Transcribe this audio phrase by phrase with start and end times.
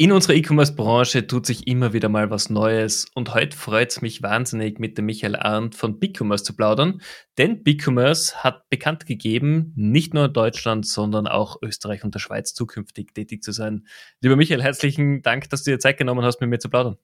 [0.00, 4.22] In unserer E-Commerce-Branche tut sich immer wieder mal was Neues und heute freut es mich
[4.22, 7.02] wahnsinnig, mit dem Michael Arndt von BigCommerce zu plaudern,
[7.36, 12.54] denn BigCommerce hat bekannt gegeben, nicht nur in Deutschland, sondern auch Österreich und der Schweiz
[12.54, 13.88] zukünftig tätig zu sein.
[14.20, 16.96] Lieber Michael, herzlichen Dank, dass du dir Zeit genommen hast, mit mir zu plaudern.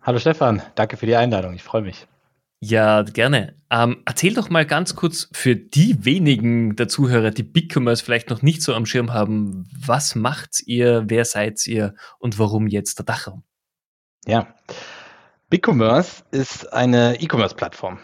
[0.00, 2.06] Hallo Stefan, danke für die Einladung, ich freue mich.
[2.60, 3.54] Ja, gerne.
[3.70, 8.42] Ähm, erzähl doch mal ganz kurz für die wenigen der Zuhörer, die BigCommerce vielleicht noch
[8.42, 13.04] nicht so am Schirm haben, was macht ihr, wer seid ihr und warum jetzt der
[13.06, 13.44] Dachraum?
[14.26, 14.54] Ja,
[15.50, 18.00] BigCommerce ist eine E-Commerce-Plattform,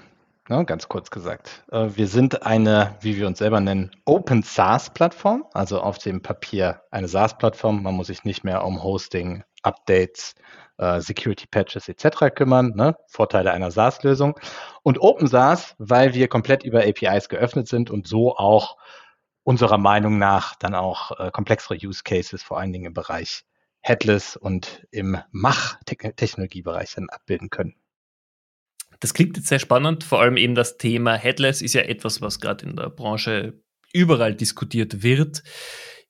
[0.48, 1.64] ne, ganz kurz gesagt.
[1.72, 6.82] Äh, wir sind eine, wie wir uns selber nennen, Open SaaS-Plattform, also auf dem Papier
[6.92, 7.82] eine SaaS-Plattform.
[7.82, 10.34] Man muss sich nicht mehr um Hosting, Updates,
[10.78, 12.34] äh, Security Patches etc.
[12.34, 12.96] kümmern, ne?
[13.08, 14.38] Vorteile einer SaaS-Lösung.
[14.82, 18.76] Und Open SaaS, weil wir komplett über APIs geöffnet sind und so auch
[19.44, 23.44] unserer Meinung nach dann auch äh, komplexere Use Cases, vor allen Dingen im Bereich
[23.80, 27.74] Headless und im Mach-Technologiebereich dann abbilden können.
[29.00, 32.40] Das klingt jetzt sehr spannend, vor allem eben das Thema Headless ist ja etwas, was
[32.40, 33.60] gerade in der Branche
[33.92, 35.42] überall diskutiert wird.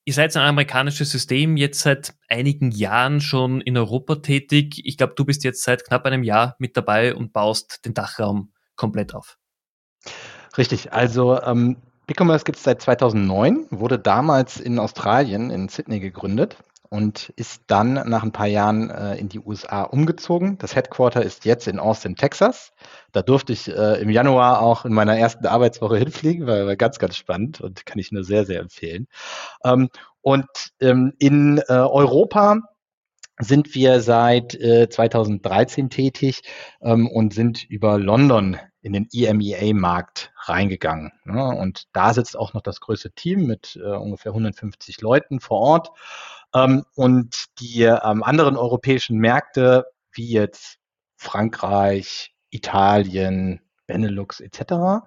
[0.07, 4.81] Ihr seid ein amerikanisches System, jetzt seit einigen Jahren schon in Europa tätig.
[4.85, 8.53] Ich glaube, du bist jetzt seit knapp einem Jahr mit dabei und baust den Dachraum
[8.75, 9.39] komplett auf.
[10.59, 16.55] Richtig, also ähm, BigCommerce gibt es seit 2009, wurde damals in Australien, in Sydney gegründet
[16.89, 20.57] und ist dann nach ein paar Jahren äh, in die USA umgezogen.
[20.57, 22.71] Das Headquarter ist jetzt in Austin, Texas.
[23.11, 26.99] Da durfte ich äh, im Januar auch in meiner ersten Arbeitswoche hinfliegen, war, war ganz,
[26.99, 29.07] ganz spannend und kann ich nur sehr, sehr empfehlen.
[29.63, 29.89] Ähm,
[30.21, 30.47] und
[30.79, 32.59] ähm, in äh, Europa
[33.39, 36.41] sind wir seit 2013 äh, tätig
[36.81, 41.11] ähm, und sind über London in den EMEA-Markt reingegangen.
[41.23, 41.43] Ne?
[41.43, 45.89] Und da sitzt auch noch das größte Team mit äh, ungefähr 150 Leuten vor Ort.
[46.53, 50.77] Ähm, und die ähm, anderen europäischen Märkte, wie jetzt
[51.17, 55.05] Frankreich, Italien, Benelux etc.,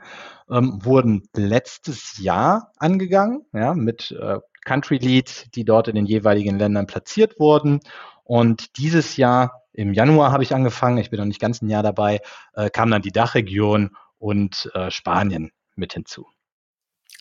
[0.51, 6.59] ähm, wurden letztes Jahr angegangen, ja, mit äh, Country Lead, die dort in den jeweiligen
[6.59, 7.81] Ländern platziert wurden.
[8.25, 11.83] Und dieses Jahr, im Januar habe ich angefangen, ich bin noch nicht ganz ein Jahr
[11.83, 12.21] dabei,
[12.55, 16.27] äh, kam dann die Dachregion und äh, Spanien mit hinzu.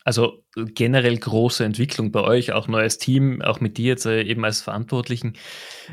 [0.07, 4.45] Also generell große Entwicklung bei euch, auch neues Team, auch mit dir jetzt äh, eben
[4.45, 5.33] als Verantwortlichen.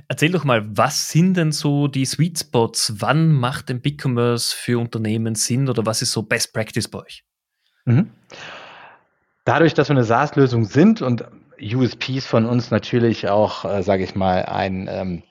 [0.07, 2.95] Erzähl doch mal, was sind denn so die Sweet Spots?
[2.99, 7.25] Wann macht denn BigCommerce für Unternehmen Sinn oder was ist so Best Practice bei euch?
[7.87, 8.11] Mhm.
[9.45, 11.25] Dadurch, dass wir eine SaaS-Lösung sind und
[11.61, 15.23] USPs von uns natürlich auch, äh, sage ich mal, ein ähm,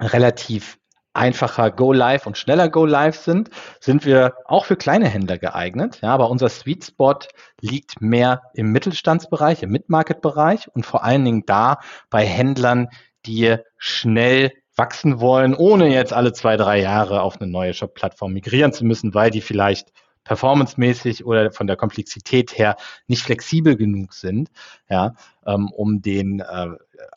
[0.00, 0.78] relativ
[1.14, 6.00] einfacher Go Live und schneller Go Live sind, sind wir auch für kleine Händler geeignet.
[6.02, 7.18] Ja, aber unser Sweet Spot
[7.60, 11.78] liegt mehr im Mittelstandsbereich, im Mid-Market-Bereich und vor allen Dingen da
[12.10, 12.88] bei Händlern,
[13.26, 18.72] die schnell wachsen wollen, ohne jetzt alle zwei, drei Jahre auf eine neue Shop-Plattform migrieren
[18.72, 19.92] zu müssen, weil die vielleicht
[20.24, 22.76] performancemäßig oder von der Komplexität her
[23.06, 24.50] nicht flexibel genug sind,
[24.88, 25.14] ja,
[25.46, 26.68] ähm, um den äh,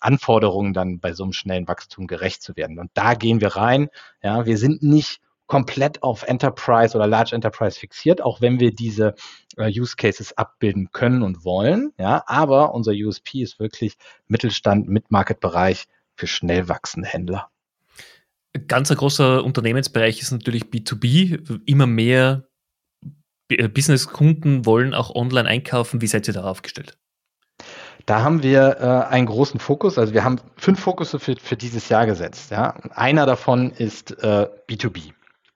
[0.02, 2.80] Anforderungen dann bei so einem schnellen Wachstum gerecht zu werden.
[2.80, 3.90] Und da gehen wir rein.
[4.22, 9.16] Ja, wir sind nicht komplett auf Enterprise oder Large Enterprise fixiert, auch wenn wir diese
[9.56, 11.94] äh, Use Cases abbilden können und wollen.
[11.98, 13.98] Ja, aber unser USP ist wirklich
[14.28, 15.86] Mittelstand, Mid-Market-Bereich
[16.16, 17.50] für schnell wachsende Händler.
[18.68, 21.62] Ganz ein großer Unternehmensbereich ist natürlich B2B.
[21.66, 22.48] Immer mehr
[23.50, 26.02] Business-Kunden wollen auch online einkaufen.
[26.02, 26.98] Wie seid ihr darauf gestellt?
[28.06, 29.98] Da haben wir äh, einen großen Fokus.
[29.98, 32.52] Also wir haben fünf Fokusse für, für dieses Jahr gesetzt.
[32.52, 32.76] Ja.
[32.92, 35.14] Einer davon ist äh, B2B.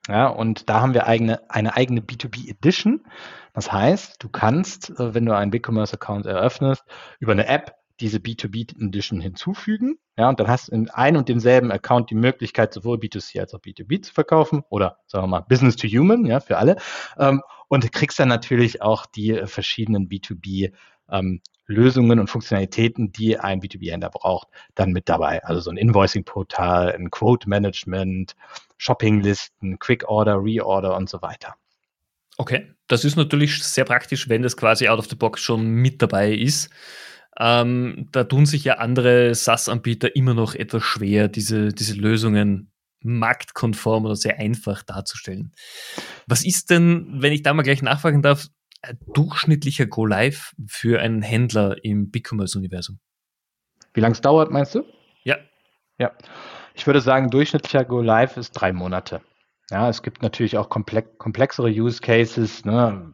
[0.08, 3.06] Ja, und da haben wir eigene, eine eigene B2B Edition.
[3.54, 6.84] Das heißt, du kannst, äh, wenn du einen BigCommerce-Account eröffnest,
[7.20, 9.98] über eine App diese B2B Edition hinzufügen.
[10.18, 13.54] Ja, und dann hast du in einem und demselben Account die Möglichkeit, sowohl B2C als
[13.54, 16.78] auch B2B zu verkaufen oder sagen wir mal Business to Human, ja, für alle.
[17.18, 17.42] Ähm,
[17.72, 20.74] und kriegst dann natürlich auch die äh, verschiedenen B2B
[21.10, 25.42] ähm, Lösungen und Funktionalitäten, die ein B2B-Händler braucht, dann mit dabei.
[25.46, 28.36] Also so ein Invoicing-Portal, ein Quote-Management,
[28.78, 31.56] Shopping-Listen, Quick-Order, Reorder und so weiter.
[32.38, 36.02] Okay, das ist natürlich sehr praktisch, wenn das quasi out of the box schon mit
[36.02, 36.70] dabei ist.
[37.40, 42.71] Ähm, da tun sich ja andere SaaS-Anbieter immer noch etwas schwer, diese, diese Lösungen
[43.04, 45.52] marktkonform oder sehr einfach darzustellen.
[46.28, 48.48] Was ist denn, wenn ich da mal gleich nachfragen darf,
[48.82, 53.00] ein durchschnittlicher Go-Live für einen Händler im BigCommerce-Universum?
[53.94, 54.84] Wie lange es dauert, meinst du?
[55.24, 55.38] Ja.
[55.98, 56.12] Ja.
[56.74, 59.22] Ich würde sagen, durchschnittlicher Go-Live ist drei Monate.
[59.70, 63.14] Ja, es gibt natürlich auch komplexere Use Cases, ne?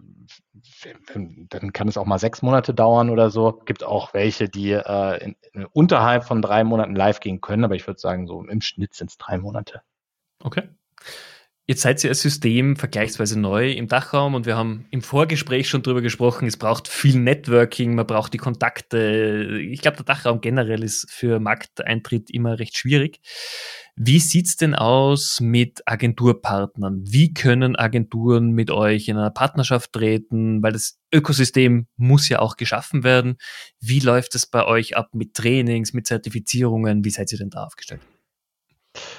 [1.50, 3.62] Dann kann es auch mal sechs Monate dauern oder so.
[3.66, 7.88] Gibt auch welche, die äh, in, unterhalb von drei Monaten live gehen können, aber ich
[7.88, 9.82] würde sagen, so im Schnitt sind es drei Monate.
[10.44, 10.70] Okay.
[11.70, 15.84] Jetzt seid ihr als System vergleichsweise neu im Dachraum und wir haben im Vorgespräch schon
[15.84, 19.60] drüber gesprochen, es braucht viel Networking, man braucht die Kontakte.
[19.70, 23.20] Ich glaube, der Dachraum generell ist für Markteintritt immer recht schwierig.
[23.98, 27.04] Wie sieht's denn aus mit Agenturpartnern?
[27.06, 30.64] Wie können Agenturen mit euch in einer Partnerschaft treten?
[30.64, 33.36] Weil das Ökosystem muss ja auch geschaffen werden.
[33.82, 37.04] Wie läuft es bei euch ab mit Trainings, mit Zertifizierungen?
[37.04, 38.00] Wie seid ihr denn da aufgestellt?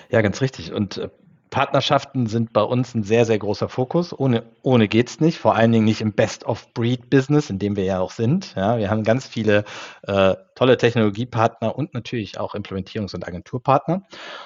[0.08, 0.72] Ja, ganz richtig.
[0.72, 1.10] Und äh,
[1.58, 4.16] Partnerschaften sind bei uns ein sehr, sehr großer Fokus.
[4.16, 5.38] Ohne, ohne es nicht.
[5.38, 8.54] Vor allen Dingen nicht im Best-of-Breed-Business, in dem wir ja auch sind.
[8.54, 9.64] Ja, wir haben ganz viele
[10.02, 14.04] äh, tolle Technologiepartner und natürlich auch Implementierungs- und Agenturpartner.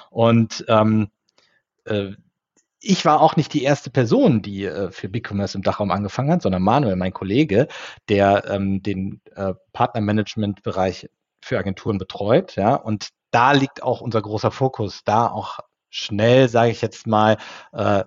[0.09, 1.09] Und ähm,
[1.85, 2.13] äh,
[2.79, 6.41] ich war auch nicht die erste Person, die äh, für BigCommerce im Dachraum angefangen hat,
[6.41, 7.67] sondern Manuel, mein Kollege,
[8.09, 11.11] der ähm, den äh, Partnermanagement-Bereich
[11.41, 12.55] für Agenturen betreut.
[12.55, 15.59] Ja, und da liegt auch unser großer Fokus, da auch
[15.93, 17.37] schnell, sage ich jetzt mal,
[17.71, 18.03] äh,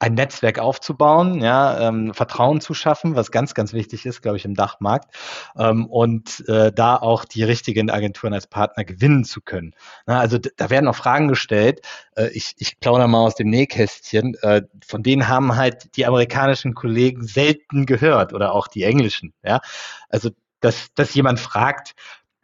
[0.00, 4.46] ein Netzwerk aufzubauen, ja, ähm, Vertrauen zu schaffen, was ganz, ganz wichtig ist, glaube ich,
[4.46, 5.14] im Dachmarkt
[5.58, 9.74] ähm, und äh, da auch die richtigen Agenturen als Partner gewinnen zu können.
[10.06, 11.82] Na, also da werden auch Fragen gestellt.
[12.16, 14.36] Äh, ich, ich plaudere mal aus dem Nähkästchen.
[14.40, 19.34] Äh, von denen haben halt die amerikanischen Kollegen selten gehört oder auch die englischen.
[19.44, 19.60] Ja,
[20.08, 20.30] also
[20.60, 21.94] dass, dass jemand fragt,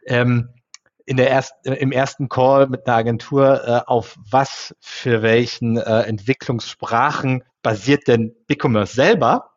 [0.05, 0.49] ähm,
[1.07, 6.01] in der ersten, im ersten Call mit einer Agentur, äh, auf was für welchen äh,
[6.01, 9.51] Entwicklungssprachen basiert denn BigCommerce selber?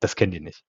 [0.00, 0.64] Das kennen die nicht.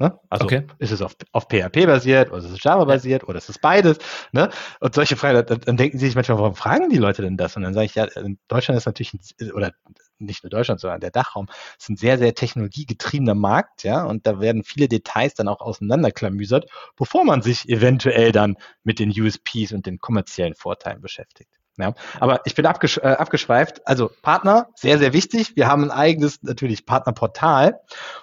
[0.00, 0.16] Ne?
[0.28, 0.64] Also okay.
[0.78, 3.98] ist es auf, auf PHP basiert oder ist es Java basiert oder ist es beides?
[4.30, 4.48] Ne?
[4.78, 7.56] Und solche Fragen, dann, dann, denken sie sich manchmal, warum fragen die Leute denn das?
[7.56, 9.72] Und dann sage ich, ja, in Deutschland ist natürlich, ein, oder
[10.18, 11.48] nicht nur Deutschland, sondern der Dachraum,
[11.78, 16.70] ist ein sehr, sehr technologiegetriebener Markt, ja, und da werden viele Details dann auch auseinanderklamüsert,
[16.96, 21.57] bevor man sich eventuell dann mit den USPs und den kommerziellen Vorteilen beschäftigt.
[21.78, 23.86] Ja, aber ich bin abgesch äh, abgeschweift.
[23.86, 25.54] Also Partner, sehr, sehr wichtig.
[25.54, 27.80] Wir haben ein eigenes natürlich Partnerportal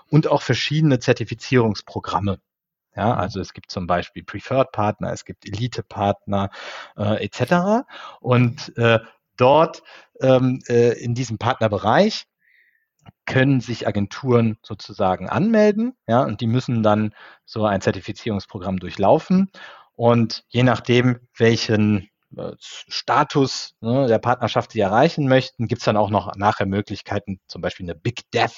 [0.09, 2.39] und auch verschiedene Zertifizierungsprogramme.
[2.95, 6.49] Ja, also es gibt zum Beispiel Preferred Partner, es gibt Elite Partner
[6.97, 7.85] äh, etc.
[8.19, 8.99] Und äh,
[9.37, 9.83] dort
[10.21, 12.25] ähm, äh, in diesem Partnerbereich
[13.25, 17.13] können sich Agenturen sozusagen anmelden, ja, und die müssen dann
[17.45, 19.51] so ein Zertifizierungsprogramm durchlaufen.
[19.93, 22.09] Und je nachdem, welchen
[22.59, 27.61] Status ne, der Partnerschaft sie erreichen möchten, gibt es dann auch noch nachher Möglichkeiten, zum
[27.61, 28.53] Beispiel eine Big Dev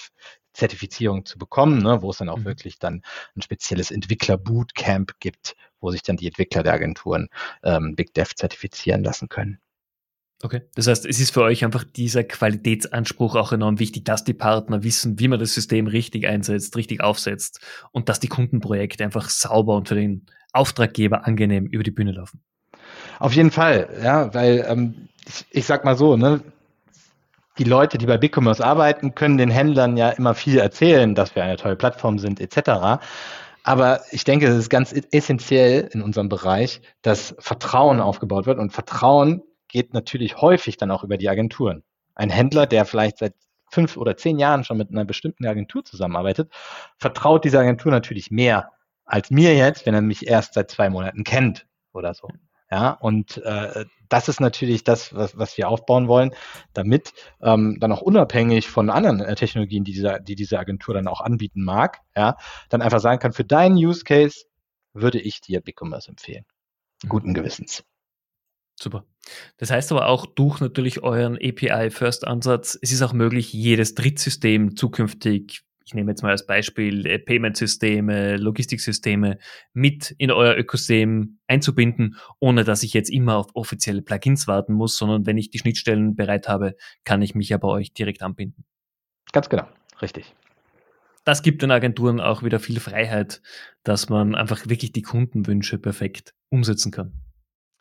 [0.57, 2.45] Zertifizierung zu bekommen, ne, wo es dann auch mhm.
[2.45, 3.03] wirklich dann
[3.35, 7.29] ein spezielles Entwickler-Bootcamp gibt, wo sich dann die Entwickler der Agenturen
[7.63, 9.59] ähm, Big Dev zertifizieren lassen können.
[10.43, 14.35] Okay, das heißt, es ist für euch einfach dieser Qualitätsanspruch auch enorm wichtig, dass die
[14.35, 17.59] Partner wissen, wie man das System richtig einsetzt, richtig aufsetzt
[17.91, 22.43] und dass die Kundenprojekte einfach sauber und für den Auftraggeber angenehm über die Bühne laufen.
[23.19, 26.41] Auf jeden Fall, ja, weil ähm, ich, ich sag mal so, ne,
[27.57, 31.43] die Leute, die bei BigCommerce arbeiten, können den Händlern ja immer viel erzählen, dass wir
[31.43, 33.01] eine tolle Plattform sind, etc.
[33.63, 38.59] Aber ich denke, es ist ganz essentiell in unserem Bereich, dass Vertrauen aufgebaut wird.
[38.59, 41.83] Und Vertrauen geht natürlich häufig dann auch über die Agenturen.
[42.15, 43.33] Ein Händler, der vielleicht seit
[43.69, 46.51] fünf oder zehn Jahren schon mit einer bestimmten Agentur zusammenarbeitet,
[46.97, 48.71] vertraut dieser Agentur natürlich mehr
[49.05, 52.29] als mir jetzt, wenn er mich erst seit zwei Monaten kennt oder so.
[52.69, 56.33] Ja, und äh, das ist natürlich das, was, was wir aufbauen wollen,
[56.73, 61.07] damit ähm, dann auch unabhängig von anderen äh, Technologien, die diese, die diese Agentur dann
[61.07, 62.35] auch anbieten mag, ja,
[62.69, 64.45] dann einfach sagen kann, für deinen Use Case
[64.93, 66.45] würde ich dir BigCommerce empfehlen.
[67.07, 67.83] Guten Gewissens.
[68.79, 69.05] Super.
[69.57, 75.63] Das heißt aber auch durch natürlich euren API-First-Ansatz, es ist auch möglich, jedes Drittsystem zukünftig,
[75.87, 79.37] ich nehme jetzt mal als Beispiel äh, Payment-Systeme, Logistiksysteme,
[79.73, 84.97] mit in euer Ökosystem einzubinden, ohne dass ich jetzt immer auf offizielle Plugins warten muss,
[84.97, 86.75] sondern wenn ich die Schnittstellen bereit habe,
[87.05, 88.65] kann ich mich ja bei euch direkt anbinden.
[89.31, 89.65] Ganz genau,
[90.01, 90.35] richtig.
[91.23, 93.41] Das gibt den Agenturen auch wieder viel Freiheit,
[93.83, 97.13] dass man einfach wirklich die Kundenwünsche perfekt umsetzen kann.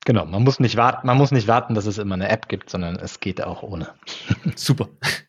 [0.05, 2.71] Genau, man muss nicht warten, man muss nicht warten, dass es immer eine App gibt,
[2.71, 3.89] sondern es geht auch ohne.
[4.55, 4.89] Super.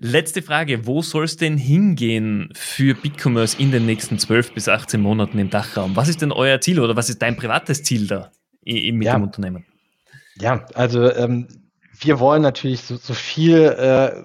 [0.00, 5.00] Letzte Frage, wo soll es denn hingehen für BigCommerce in den nächsten 12 bis 18
[5.00, 5.96] Monaten im Dachraum?
[5.96, 8.30] Was ist denn euer Ziel oder was ist dein privates Ziel da
[8.64, 9.18] mit ja.
[9.18, 9.66] dem Unternehmen?
[10.36, 11.48] Ja, also ähm,
[11.92, 14.24] wir wollen natürlich so, so viel äh,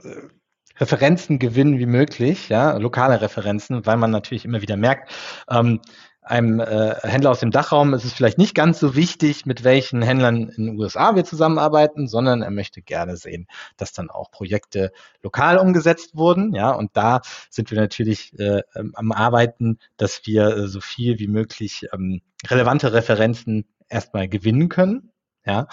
[0.79, 5.11] Referenzen gewinnen wie möglich, ja, lokale Referenzen, weil man natürlich immer wieder merkt,
[5.49, 5.81] ähm,
[6.25, 10.01] einem äh, Händler aus dem Dachraum ist es vielleicht nicht ganz so wichtig, mit welchen
[10.01, 14.91] Händlern in den USA wir zusammenarbeiten, sondern er möchte gerne sehen, dass dann auch Projekte
[15.21, 16.53] lokal umgesetzt wurden.
[16.53, 21.19] Ja, und da sind wir natürlich äh, ähm, am Arbeiten, dass wir äh, so viel
[21.19, 25.11] wie möglich ähm, relevante Referenzen erstmal gewinnen können.
[25.45, 25.67] Ja,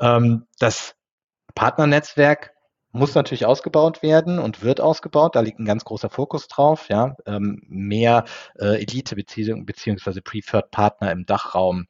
[0.00, 0.94] ähm, das
[1.54, 2.52] Partnernetzwerk
[2.92, 5.36] muss natürlich ausgebaut werden und wird ausgebaut.
[5.36, 6.88] Da liegt ein ganz großer Fokus drauf.
[6.88, 8.24] Ja, ähm, mehr
[8.58, 11.86] äh, Elite beziehung, beziehungsweise Preferred Partner im Dachraum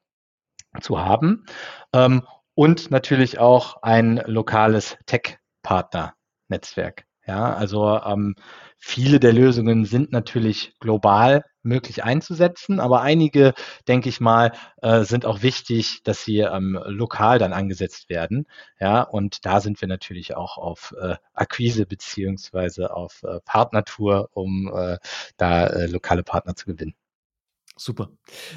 [0.80, 1.44] zu haben
[1.92, 7.07] ähm, und natürlich auch ein lokales Tech-Partner-Netzwerk.
[7.28, 8.34] Ja, also ähm,
[8.78, 13.52] viele der Lösungen sind natürlich global möglich einzusetzen, aber einige,
[13.86, 18.46] denke ich mal, äh, sind auch wichtig, dass sie ähm, lokal dann angesetzt werden.
[18.80, 24.72] Ja, und da sind wir natürlich auch auf äh, Akquise beziehungsweise auf äh, Partnertour, um
[24.74, 24.96] äh,
[25.36, 26.94] da äh, lokale Partner zu gewinnen.
[27.78, 28.10] Super.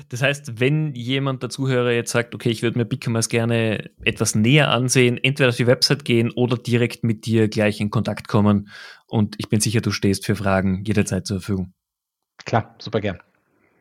[0.10, 4.34] Das heißt, wenn jemand der Zuhörer jetzt sagt, okay, ich würde mir BigCommerce gerne etwas
[4.34, 8.70] näher ansehen, entweder auf die Website gehen oder direkt mit dir gleich in Kontakt kommen.
[9.08, 11.74] Und ich bin sicher, du stehst für Fragen jederzeit zur Verfügung.
[12.46, 13.20] Klar, super gern.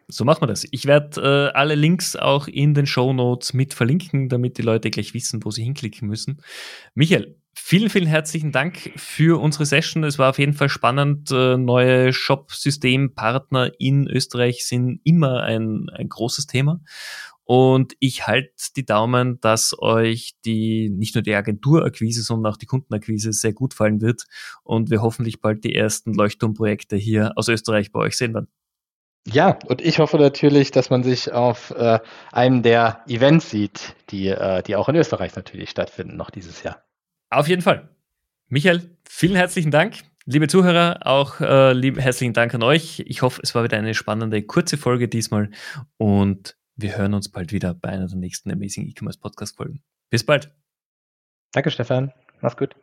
[0.08, 0.66] So machen wir das.
[0.70, 4.90] Ich werde äh, alle Links auch in den Show Notes mit verlinken, damit die Leute
[4.90, 6.42] gleich wissen, wo sie hinklicken müssen.
[6.94, 10.04] Michael, vielen, vielen herzlichen Dank für unsere Session.
[10.04, 11.30] Es war auf jeden Fall spannend.
[11.30, 16.80] Äh, neue Shop-Systempartner in Österreich sind immer ein, ein großes Thema.
[17.44, 22.66] Und ich halte die Daumen, dass euch die nicht nur die Agenturakquise, sondern auch die
[22.66, 24.26] Kundenakquise sehr gut fallen wird
[24.62, 28.46] und wir hoffentlich bald die ersten Leuchtturmprojekte hier aus Österreich bei euch sehen werden.
[29.26, 31.98] Ja, und ich hoffe natürlich, dass man sich auf äh,
[32.30, 36.84] einem der Events sieht, die, äh, die auch in Österreich natürlich stattfinden, noch dieses Jahr.
[37.30, 37.88] Auf jeden Fall.
[38.48, 40.02] Michael, vielen herzlichen Dank.
[40.26, 43.00] Liebe Zuhörer, auch äh, lieb, herzlichen Dank an euch.
[43.06, 45.50] Ich hoffe, es war wieder eine spannende, kurze Folge diesmal
[45.96, 49.82] und wir hören uns bald wieder bei einer der nächsten Amazing E-Commerce Podcast Folgen.
[50.10, 50.52] Bis bald.
[51.52, 52.12] Danke, Stefan.
[52.40, 52.74] Mach's gut.